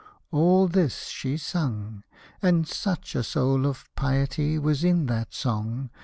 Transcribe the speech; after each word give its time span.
—All 0.31 0.67
this 0.67 1.09
she 1.09 1.37
sung, 1.37 2.01
and 2.41 2.67
such 2.67 3.13
a 3.13 3.21
soul 3.21 3.67
Of 3.67 3.87
piety 3.95 4.57
was 4.57 4.83
in 4.83 5.05
that 5.05 5.31
song. 5.31 5.91